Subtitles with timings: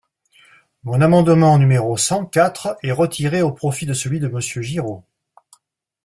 [0.83, 5.03] Mon amendement numéro cent quatre est retiré au profit de celui de Monsieur Giraud.